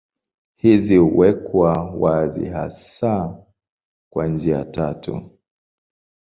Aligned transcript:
Hizi 0.55 0.97
huwekwa 0.97 1.83
wazi 1.93 2.45
hasa 2.45 3.43
kwa 4.13 4.27
njia 4.27 4.65
tatu. 4.65 5.31